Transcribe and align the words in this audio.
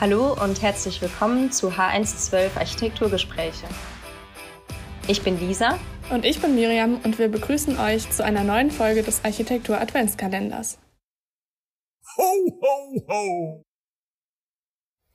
Hallo 0.00 0.32
und 0.42 0.62
herzlich 0.62 1.02
willkommen 1.02 1.52
zu 1.52 1.72
H112 1.72 2.56
Architekturgespräche. 2.56 3.66
Ich 5.08 5.20
bin 5.20 5.38
Lisa. 5.38 5.78
Und 6.08 6.24
ich 6.24 6.40
bin 6.40 6.54
Miriam 6.54 6.98
und 7.04 7.18
wir 7.18 7.28
begrüßen 7.28 7.78
euch 7.78 8.10
zu 8.10 8.24
einer 8.24 8.42
neuen 8.42 8.70
Folge 8.70 9.02
des 9.02 9.22
Architektur 9.26 9.78
Adventskalenders. 9.78 10.78
Ho, 12.16 12.22
ho, 12.62 13.04
ho! 13.08 13.62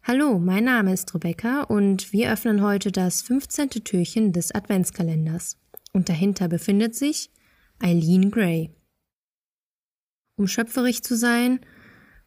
Hallo, 0.03 0.38
mein 0.38 0.66
Name 0.66 0.93
ist 0.93 1.15
Rebecca 1.15 1.63
und 1.63 2.13
wir 2.13 2.31
öffnen 2.31 2.61
heute 2.61 2.91
das 2.91 3.23
15. 3.23 3.71
Türchen 3.71 4.33
des 4.33 4.53
Adventskalenders. 4.53 5.58
Und 5.94 6.09
dahinter 6.09 6.47
befindet 6.47 6.94
sich 6.94 7.31
Eileen 7.80 8.30
Gray. 8.30 8.70
Um 10.38 10.45
schöpferisch 10.45 11.02
zu 11.02 11.17
sein, 11.17 11.59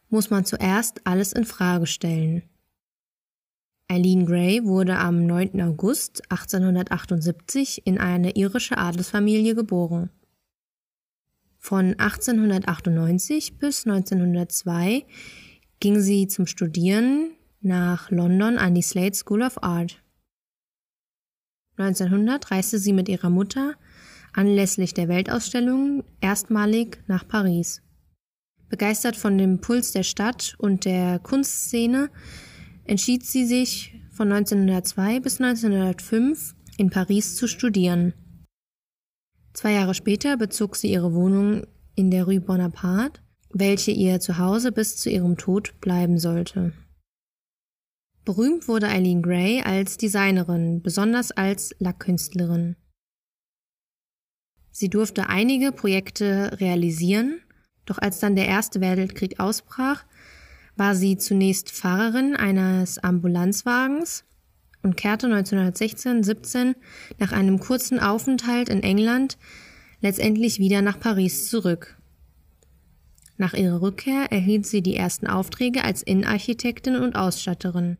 muss 0.08 0.30
man 0.30 0.44
zuerst 0.44 1.06
alles 1.06 1.32
in 1.32 1.44
Frage 1.44 1.86
stellen. 1.86 2.42
Eileen 3.88 4.26
Gray 4.26 4.64
wurde 4.64 4.98
am 4.98 5.24
9. 5.24 5.60
August 5.62 6.30
1878 6.30 7.86
in 7.86 7.98
eine 7.98 8.32
irische 8.36 8.76
Adelsfamilie 8.76 9.54
geboren. 9.54 10.10
Von 11.58 11.98
1898 11.98 13.58
bis 13.58 13.86
1902 13.86 15.06
ging 15.80 16.00
sie 16.00 16.28
zum 16.28 16.46
Studieren 16.46 17.30
nach 17.60 18.10
London 18.10 18.58
an 18.58 18.74
die 18.74 18.82
Slade 18.82 19.14
School 19.14 19.42
of 19.42 19.62
Art. 19.62 20.02
1900 21.78 22.50
reiste 22.50 22.78
sie 22.78 22.92
mit 22.92 23.08
ihrer 23.08 23.30
Mutter 23.30 23.74
anlässlich 24.32 24.94
der 24.94 25.08
Weltausstellung 25.08 26.04
erstmalig 26.20 26.98
nach 27.06 27.26
Paris. 27.26 27.82
Begeistert 28.68 29.16
von 29.16 29.38
dem 29.38 29.60
Puls 29.60 29.92
der 29.92 30.02
Stadt 30.02 30.54
und 30.58 30.84
der 30.84 31.18
Kunstszene 31.18 32.10
entschied 32.84 33.24
sie 33.24 33.46
sich 33.46 33.94
von 34.10 34.30
1902 34.30 35.20
bis 35.20 35.40
1905 35.40 36.54
in 36.76 36.90
Paris 36.90 37.36
zu 37.36 37.46
studieren. 37.46 38.14
Zwei 39.54 39.72
Jahre 39.72 39.94
später 39.94 40.36
bezog 40.36 40.76
sie 40.76 40.90
ihre 40.92 41.14
Wohnung 41.14 41.66
in 41.94 42.10
der 42.10 42.24
Rue 42.24 42.40
Bonaparte, 42.40 43.20
welche 43.50 43.90
ihr 43.90 44.20
Zuhause 44.20 44.70
bis 44.70 44.96
zu 44.96 45.10
ihrem 45.10 45.36
Tod 45.36 45.80
bleiben 45.80 46.18
sollte. 46.18 46.72
Berühmt 48.24 48.68
wurde 48.68 48.88
Eileen 48.88 49.22
Gray 49.22 49.62
als 49.62 49.96
Designerin, 49.96 50.82
besonders 50.82 51.32
als 51.32 51.74
Lackkünstlerin. 51.78 52.76
Sie 54.70 54.90
durfte 54.90 55.28
einige 55.28 55.72
Projekte 55.72 56.58
realisieren, 56.60 57.40
doch 57.88 57.98
als 57.98 58.20
dann 58.20 58.36
der 58.36 58.46
Erste 58.46 58.80
Weltkrieg 58.80 59.40
ausbrach, 59.40 60.04
war 60.76 60.94
sie 60.94 61.16
zunächst 61.16 61.70
Fahrerin 61.70 62.36
eines 62.36 62.98
Ambulanzwagens 62.98 64.24
und 64.82 64.96
kehrte 64.96 65.26
1916-17 65.26 66.76
nach 67.18 67.32
einem 67.32 67.58
kurzen 67.58 67.98
Aufenthalt 67.98 68.68
in 68.68 68.82
England 68.82 69.38
letztendlich 70.00 70.58
wieder 70.58 70.82
nach 70.82 71.00
Paris 71.00 71.48
zurück. 71.48 71.96
Nach 73.36 73.54
ihrer 73.54 73.80
Rückkehr 73.82 74.30
erhielt 74.30 74.66
sie 74.66 74.82
die 74.82 74.96
ersten 74.96 75.26
Aufträge 75.26 75.84
als 75.84 76.02
Innenarchitektin 76.02 76.96
und 76.96 77.16
Ausstatterin. 77.16 77.98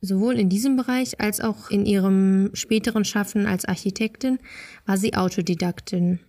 Sowohl 0.00 0.38
in 0.38 0.48
diesem 0.48 0.76
Bereich 0.76 1.20
als 1.20 1.40
auch 1.40 1.70
in 1.70 1.86
ihrem 1.86 2.50
späteren 2.54 3.04
Schaffen 3.04 3.46
als 3.46 3.64
Architektin 3.64 4.38
war 4.86 4.98
sie 4.98 5.14
Autodidaktin. 5.14 6.20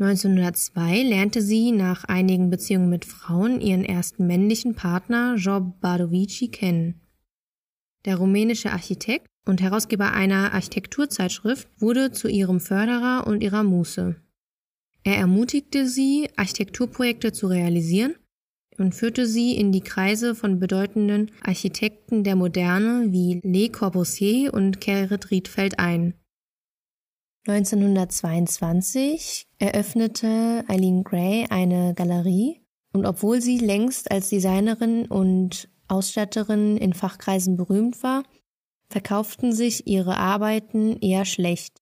1902 0.00 1.02
lernte 1.02 1.42
sie 1.42 1.72
nach 1.72 2.04
einigen 2.04 2.50
Beziehungen 2.50 2.88
mit 2.88 3.04
Frauen 3.04 3.60
ihren 3.60 3.84
ersten 3.84 4.28
männlichen 4.28 4.76
Partner 4.76 5.34
Job 5.34 5.80
Bardovici 5.80 6.48
kennen. 6.48 7.00
Der 8.04 8.16
rumänische 8.16 8.70
Architekt 8.70 9.26
und 9.44 9.60
Herausgeber 9.60 10.12
einer 10.12 10.52
Architekturzeitschrift 10.54 11.68
wurde 11.78 12.12
zu 12.12 12.28
ihrem 12.28 12.60
Förderer 12.60 13.26
und 13.26 13.42
ihrer 13.42 13.64
Muße. 13.64 14.14
Er 15.02 15.16
ermutigte 15.16 15.88
sie, 15.88 16.28
Architekturprojekte 16.36 17.32
zu 17.32 17.48
realisieren 17.48 18.14
und 18.78 18.94
führte 18.94 19.26
sie 19.26 19.56
in 19.56 19.72
die 19.72 19.80
Kreise 19.80 20.36
von 20.36 20.60
bedeutenden 20.60 21.32
Architekten 21.42 22.22
der 22.22 22.36
Moderne 22.36 23.10
wie 23.10 23.40
Le 23.42 23.68
Corbusier 23.68 24.54
und 24.54 24.80
Gerrit 24.80 25.32
Rietveld 25.32 25.80
ein. 25.80 26.14
1922 27.48 29.48
eröffnete 29.58 30.64
Eileen 30.68 31.02
Gray 31.02 31.46
eine 31.48 31.94
Galerie 31.94 32.60
und 32.92 33.06
obwohl 33.06 33.40
sie 33.40 33.58
längst 33.58 34.10
als 34.10 34.28
Designerin 34.28 35.06
und 35.06 35.70
Ausstatterin 35.88 36.76
in 36.76 36.92
Fachkreisen 36.92 37.56
berühmt 37.56 38.02
war, 38.02 38.24
verkauften 38.90 39.52
sich 39.52 39.86
ihre 39.86 40.18
Arbeiten 40.18 40.98
eher 41.00 41.24
schlecht. 41.24 41.80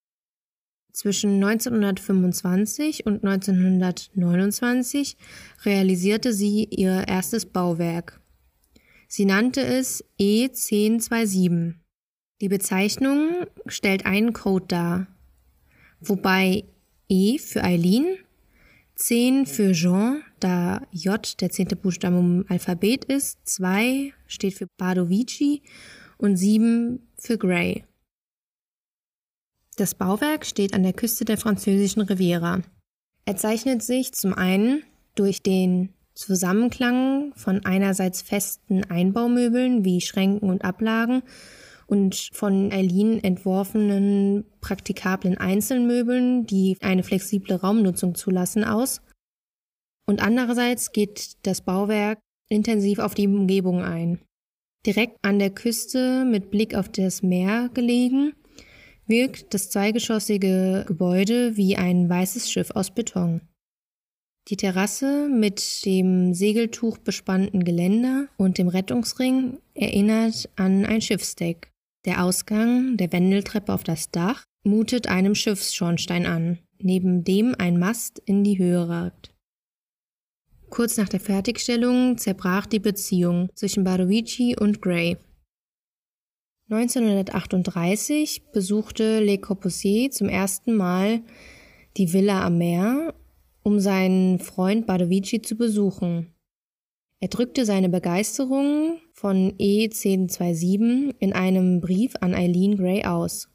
Zwischen 0.93 1.43
1925 1.43 3.04
und 3.04 3.25
1929 3.25 5.16
realisierte 5.65 6.33
sie 6.33 6.65
ihr 6.65 7.09
erstes 7.09 7.47
Bauwerk. 7.47 8.21
Sie 9.09 9.25
nannte 9.25 9.62
es 9.62 10.04
E1027. 10.19 11.75
Die 12.41 12.48
Bezeichnung 12.48 13.47
stellt 13.66 14.06
einen 14.06 14.33
Code 14.33 14.66
dar, 14.69 15.06
wobei 16.01 16.65
E 17.09 17.39
für 17.39 17.62
Eileen, 17.62 18.17
10 18.97 19.47
für 19.47 19.73
Jean, 19.73 20.23
da 20.41 20.83
J 20.91 21.41
der 21.41 21.51
zehnte 21.51 21.77
Buchstabe 21.77 22.17
im 22.19 22.45
Alphabet 22.49 23.05
ist, 23.05 23.39
2 23.45 24.12
steht 24.27 24.55
für 24.55 24.67
Bardovici 24.79 25.62
und 26.19 26.37
7 26.37 27.07
für 27.19 27.39
Gray. 27.39 27.84
Das 29.77 29.95
Bauwerk 29.95 30.47
steht 30.47 30.73
an 30.73 30.83
der 30.83 30.95
Küste 30.95 31.25
der 31.25 31.37
französischen 31.37 32.01
Riviera. 32.01 32.63
Er 33.27 33.37
zeichnet 33.37 33.83
sich 33.83 34.15
zum 34.15 34.33
einen 34.33 34.83
durch 35.15 35.43
den 35.43 35.93
Zusammenklang 36.15 37.34
von 37.37 37.67
einerseits 37.67 38.23
festen 38.23 38.84
Einbaumöbeln 38.84 39.84
wie 39.84 40.01
Schränken 40.01 40.49
und 40.49 40.65
Ablagen 40.65 41.23
und 41.87 42.31
von 42.33 42.73
Eileen 42.73 43.23
entworfenen 43.23 44.45
praktikablen 44.61 45.39
Einzelmöbeln, 45.39 46.47
die 46.47 46.77
eine 46.81 47.03
flexible 47.03 47.57
Raumnutzung 47.57 48.15
zulassen, 48.15 48.65
aus. 48.65 49.01
Und 50.07 50.21
andererseits 50.21 50.93
geht 50.93 51.37
das 51.43 51.61
Bauwerk 51.61 52.19
intensiv 52.49 52.99
auf 52.99 53.15
die 53.15 53.27
Umgebung 53.27 53.83
ein. 53.83 54.21
Direkt 54.85 55.19
an 55.23 55.39
der 55.39 55.51
Küste 55.51 56.25
mit 56.25 56.51
Blick 56.51 56.75
auf 56.75 56.89
das 56.89 57.23
Meer 57.23 57.71
gelegen, 57.75 58.35
wirkt 59.07 59.55
das 59.55 59.71
zweigeschossige 59.71 60.85
Gebäude 60.87 61.57
wie 61.57 61.77
ein 61.77 62.09
weißes 62.09 62.51
Schiff 62.51 62.71
aus 62.73 62.93
Beton. 62.93 63.41
Die 64.49 64.57
Terrasse 64.57 65.29
mit 65.29 65.85
dem 65.85 66.33
Segeltuch 66.33 66.99
bespannten 66.99 67.65
Geländer 67.65 68.29
und 68.37 68.59
dem 68.59 68.69
Rettungsring 68.69 69.59
erinnert 69.75 70.49
an 70.55 70.85
ein 70.85 71.01
Schiffsdeck. 71.01 71.73
Der 72.06 72.22
Ausgang 72.22 72.97
der 72.97 73.12
Wendeltreppe 73.12 73.75
auf 73.75 73.83
das 73.83 74.12
Dach 74.12 74.44
mutet 74.62 75.09
einem 75.09 75.34
Schiffsschornstein 75.34 76.25
an, 76.25 76.61
neben 76.78 77.25
dem 77.25 77.56
ein 77.59 77.81
Mast 77.81 78.21
in 78.25 78.44
die 78.44 78.59
Höhe 78.59 78.89
ragt. 78.89 79.34
Kurz 80.71 80.97
nach 80.97 81.09
der 81.09 81.19
Fertigstellung 81.19 82.16
zerbrach 82.16 82.66
die 82.66 82.78
Beziehung 82.78 83.50
zwischen 83.55 83.83
Barovici 83.83 84.56
und 84.59 84.81
Gray. 84.81 85.16
1938 86.71 88.53
besuchte 88.53 89.21
Le 89.21 89.39
Corbusier 89.39 90.10
zum 90.13 90.28
ersten 90.28 90.75
Mal 90.75 91.22
die 91.97 92.13
Villa 92.13 92.45
am 92.45 92.59
Meer, 92.59 93.15
um 93.65 93.81
seinen 93.81 94.39
Freund 94.39 94.86
Badovici 94.86 95.42
zu 95.42 95.57
besuchen. 95.57 96.35
Er 97.27 97.31
drückte 97.31 97.67
seine 97.67 97.89
Begeisterung 97.89 99.01
von 99.13 99.53
E1027 99.59 101.17
in 101.19 101.33
einem 101.33 101.81
Brief 101.81 102.15
an 102.21 102.34
Eileen 102.34 102.77
Gray 102.77 103.05
aus. 103.05 103.49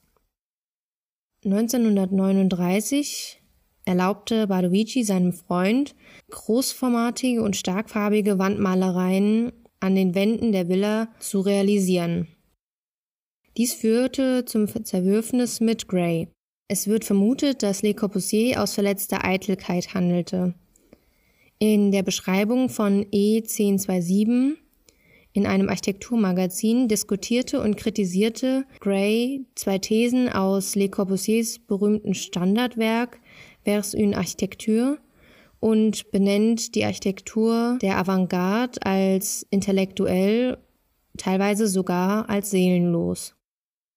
1939 1.46 3.42
erlaubte 3.86 4.48
Badovici 4.48 5.06
seinem 5.06 5.32
Freund, 5.32 5.96
großformatige 6.32 7.42
und 7.42 7.56
starkfarbige 7.56 8.38
Wandmalereien 8.38 9.54
an 9.80 9.96
den 9.96 10.16
Wänden 10.16 10.52
der 10.52 10.68
Villa 10.68 11.08
zu 11.20 11.40
realisieren. 11.40 12.28
Dies 13.56 13.74
führte 13.74 14.44
zum 14.44 14.68
Zerwürfnis 14.68 15.62
mit 15.62 15.88
Gray. 15.88 16.28
Es 16.68 16.88
wird 16.88 17.06
vermutet, 17.06 17.64
dass 17.64 17.84
Le 17.84 17.94
Corbusier 17.94 18.62
aus 18.62 18.74
verletzter 18.74 19.24
Eitelkeit 19.24 19.94
handelte. 19.94 20.56
In 21.64 21.92
der 21.92 22.02
Beschreibung 22.02 22.70
von 22.70 23.06
E1027 23.12 24.56
in 25.32 25.46
einem 25.46 25.70
Architekturmagazin 25.70 26.88
diskutierte 26.88 27.62
und 27.62 27.78
kritisierte 27.78 28.66
Gray 28.80 29.46
zwei 29.54 29.78
Thesen 29.78 30.28
aus 30.28 30.74
Le 30.74 30.90
Corbusiers 30.90 31.60
berühmten 31.60 32.16
Standardwerk 32.16 33.20
Vers 33.64 33.94
une 33.94 34.18
Architecture 34.18 34.98
und 35.60 36.10
benennt 36.10 36.74
die 36.74 36.84
Architektur 36.84 37.78
der 37.80 38.00
Avantgarde 38.00 38.84
als 38.84 39.46
intellektuell, 39.52 40.58
teilweise 41.20 41.68
sogar 41.68 42.28
als 42.28 42.50
seelenlos. 42.50 43.36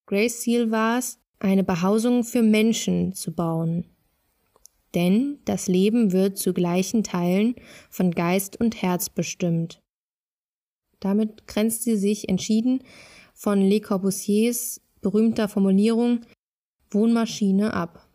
Grace 0.04 0.40
Ziel 0.40 0.70
war 0.70 0.98
es, 0.98 1.18
eine 1.38 1.64
Behausung 1.64 2.24
für 2.24 2.42
Menschen 2.42 3.14
zu 3.14 3.34
bauen. 3.34 3.86
Denn 4.94 5.38
das 5.44 5.66
Leben 5.66 6.12
wird 6.12 6.38
zu 6.38 6.52
gleichen 6.52 7.02
Teilen 7.02 7.56
von 7.90 8.12
Geist 8.12 8.60
und 8.60 8.80
Herz 8.80 9.08
bestimmt. 9.10 9.82
Damit 11.00 11.46
grenzt 11.46 11.82
sie 11.82 11.96
sich 11.96 12.28
entschieden 12.28 12.82
von 13.34 13.60
Le 13.60 13.80
Corbusiers 13.80 14.80
berühmter 15.00 15.48
Formulierung 15.48 16.20
Wohnmaschine 16.90 17.74
ab. 17.74 18.08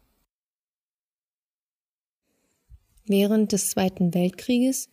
Während 3.06 3.52
des 3.52 3.72
Zweiten 3.72 4.14
Weltkrieges 4.14 4.90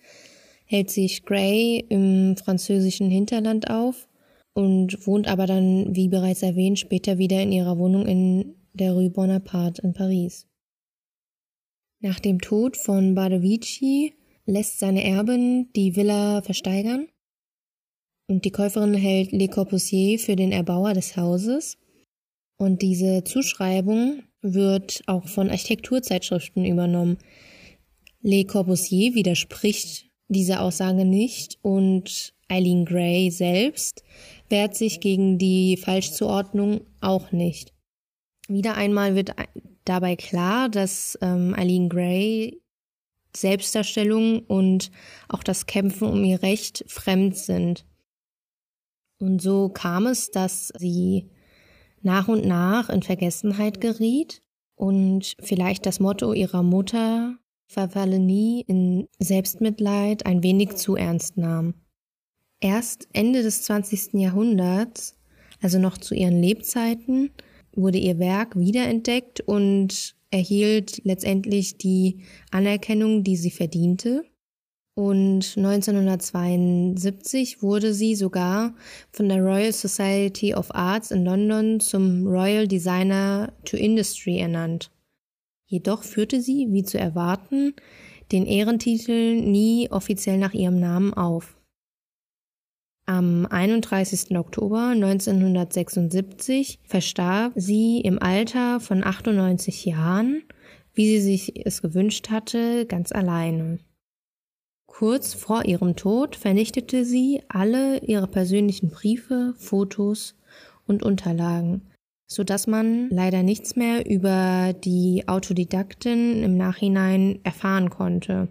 hält 0.65 0.91
sich 0.91 1.25
Gray 1.25 1.85
im 1.89 2.37
französischen 2.37 3.11
Hinterland 3.11 3.71
auf 3.71 4.09
und 4.55 5.07
wohnt 5.07 5.29
aber 5.29 5.47
dann, 5.47 5.95
wie 5.95 6.09
bereits 6.09 6.43
erwähnt, 6.43 6.79
später 6.79 7.19
wieder 7.19 7.41
in 7.43 7.53
ihrer 7.53 7.79
Wohnung 7.79 8.07
in 8.07 8.57
der 8.73 8.93
Rue 8.93 9.11
Bonaparte 9.11 9.83
in 9.83 9.93
Paris. 9.93 10.47
Nach 12.01 12.21
dem 12.21 12.41
Tod 12.41 12.77
von 12.77 13.15
Badovici 13.15 14.15
lässt 14.45 14.79
seine 14.79 15.05
Erbin 15.05 15.71
die 15.75 15.97
Villa 15.97 16.43
versteigern 16.43 17.09
und 18.29 18.45
die 18.45 18.51
Käuferin 18.51 18.95
hält 18.95 19.33
Le 19.33 19.49
Corbusier 19.49 20.19
für 20.19 20.37
den 20.37 20.53
Erbauer 20.53 20.95
des 20.95 21.17
Hauses. 21.17 21.79
Und 22.59 22.83
diese 22.83 23.23
Zuschreibung 23.25 24.23
wird 24.43 25.03
auch 25.07 25.29
von 25.29 25.51
Architekturzeitschriften 25.51 26.65
übernommen. 26.65 27.19
Le 28.23 28.45
Corbusier 28.45 29.15
widerspricht 29.15 30.11
dieser 30.29 30.63
Aussage 30.63 31.05
nicht 31.05 31.59
und 31.63 32.35
Eileen 32.49 32.85
Gray 32.85 33.31
selbst 33.31 34.03
wehrt 34.49 34.77
sich 34.77 35.01
gegen 35.01 35.39
die 35.39 35.77
Falschzuordnung 35.77 36.81
auch 37.01 37.31
nicht. 37.31 37.76
Wieder 38.49 38.77
einmal 38.77 39.15
wird 39.15 39.33
dabei 39.85 40.17
klar, 40.17 40.69
dass 40.69 41.19
ähm, 41.21 41.55
Eileen 41.57 41.89
Gray 41.89 42.61
Selbstdarstellung 43.37 44.41
und 44.41 44.91
auch 45.29 45.43
das 45.43 45.67
Kämpfen 45.67 46.09
um 46.09 46.25
ihr 46.25 46.43
Recht 46.43 46.85
fremd 46.89 47.37
sind. 47.37 47.85
Und 49.19 49.41
so 49.41 49.69
kam 49.69 50.07
es, 50.07 50.31
dass 50.31 50.73
sie 50.79 51.31
nach 52.03 52.29
und 52.29 52.47
nach 52.47 52.89
in 52.89 53.03
Vergessenheit 53.03 53.81
geriet 53.81 54.43
und 54.75 55.35
vielleicht 55.41 55.87
das 55.87 56.01
Motto 56.01 56.33
ihrer 56.33 56.63
Mutter 56.63 57.37
verfalle 57.67 58.19
nie 58.19 58.63
in 58.63 59.09
Selbstmitleid 59.19 60.27
ein 60.27 60.43
wenig 60.43 60.77
zu 60.77 60.97
ernst 60.97 61.37
nahm. 61.37 61.75
Erst 62.61 63.09
Ende 63.13 63.43
des 63.43 63.63
20. 63.63 64.15
Jahrhunderts, 64.15 65.19
also 65.61 65.79
noch 65.79 65.99
zu 65.99 66.15
ihren 66.15 66.41
Lebzeiten, 66.41 67.31
wurde 67.77 67.99
ihr 67.99 68.19
Werk 68.19 68.57
wiederentdeckt 68.57 69.41
und 69.41 70.15
erhielt 70.31 71.05
letztendlich 71.05 71.79
die 71.79 72.23
Anerkennung, 72.51 73.23
die 73.23 73.37
sie 73.37 73.51
verdiente. 73.51 74.25
Und 74.99 75.59
1972 75.59 77.63
wurde 77.63 77.93
sie 77.93 78.15
sogar 78.15 78.75
von 79.13 79.29
der 79.29 79.43
Royal 79.43 79.73
Society 79.73 80.55
of 80.55 80.75
Arts 80.75 81.11
in 81.11 81.25
London 81.25 81.81
zum 81.81 82.27
Royal 82.27 82.67
Designer 82.67 83.53
to 83.67 83.77
Industry 83.77 84.39
ernannt. 84.39 84.91
Jedoch 85.67 86.03
führte 86.03 86.41
sie, 86.41 86.69
wie 86.71 86.83
zu 86.83 86.99
erwarten, 86.99 87.75
den 88.33 88.47
Ehrentitel 88.47 89.35
nie 89.35 89.91
offiziell 89.91 90.39
nach 90.39 90.55
ihrem 90.55 90.81
Namen 90.81 91.13
auf. 91.13 91.56
Am 93.09 93.47
31. 93.47 94.37
Oktober 94.37 94.89
1976 94.89 96.81
verstarb 96.83 97.53
sie 97.55 98.01
im 98.01 98.21
Alter 98.21 98.81
von 98.81 99.05
98 99.05 99.85
Jahren, 99.85 100.43
wie 100.93 101.07
sie 101.11 101.21
sich 101.21 101.65
es 101.65 101.83
gewünscht 101.83 102.31
hatte, 102.31 102.85
ganz 102.85 103.13
alleine. 103.13 103.79
Kurz 104.89 105.35
vor 105.35 105.67
ihrem 105.67 105.95
Tod 105.95 106.35
vernichtete 106.35 107.05
sie 107.05 107.43
alle 107.47 108.01
ihre 108.01 108.27
persönlichen 108.27 108.91
Briefe, 108.91 109.55
Fotos 109.57 110.35
und 110.89 111.05
Unterlagen, 111.05 111.83
so 112.27 112.43
dass 112.43 112.67
man 112.67 113.09
leider 113.11 113.45
nichts 113.45 113.77
mehr 113.77 114.05
über 114.11 114.73
die 114.73 115.23
Autodidaktin 115.29 116.43
im 116.43 116.57
Nachhinein 116.57 117.39
erfahren 117.45 117.89
konnte. 117.89 118.49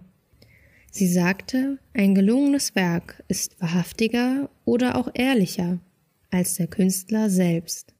Sie 0.96 1.08
sagte, 1.08 1.76
ein 1.92 2.14
gelungenes 2.14 2.74
Werk 2.74 3.22
ist 3.28 3.60
wahrhaftiger 3.60 4.48
oder 4.64 4.96
auch 4.96 5.10
ehrlicher 5.12 5.78
als 6.30 6.54
der 6.54 6.68
Künstler 6.68 7.28
selbst. 7.28 7.94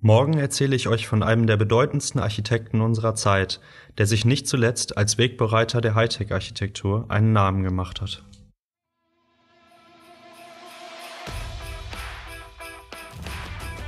Morgen 0.00 0.36
erzähle 0.36 0.74
ich 0.74 0.88
euch 0.88 1.06
von 1.06 1.22
einem 1.22 1.46
der 1.46 1.56
bedeutendsten 1.56 2.20
Architekten 2.20 2.80
unserer 2.80 3.14
Zeit, 3.14 3.60
der 3.98 4.06
sich 4.06 4.24
nicht 4.24 4.48
zuletzt 4.48 4.98
als 4.98 5.16
Wegbereiter 5.16 5.80
der 5.80 5.94
Hightech-Architektur 5.94 7.08
einen 7.08 7.32
Namen 7.32 7.62
gemacht 7.62 8.00
hat. 8.00 8.24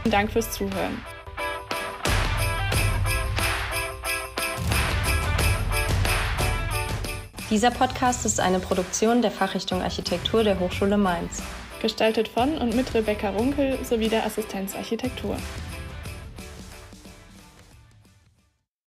Dank 0.05 0.31
fürs 0.31 0.53
Zuhören. 0.53 0.99
Dieser 7.53 7.71
Podcast 7.71 8.25
ist 8.25 8.41
eine 8.41 8.61
Produktion 8.61 9.21
der 9.21 9.31
Fachrichtung 9.31 9.83
Architektur 9.83 10.43
der 10.43 10.59
Hochschule 10.59 10.97
Mainz. 10.97 11.43
Gestaltet 11.83 12.27
von 12.27 12.57
und 12.57 12.75
mit 12.75 12.95
Rebecca 12.95 13.29
Runkel 13.29 13.79
sowie 13.85 14.09
der 14.09 14.25
Assistenz 14.25 14.75
Architektur. 14.75 15.37